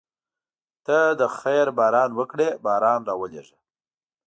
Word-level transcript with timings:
ته 0.85 0.97
د 1.19 1.21
خیر 1.37 1.67
باران 1.77 2.11
وکړې 2.19 2.49
باران 2.65 2.99
راولېږه. 3.09 3.57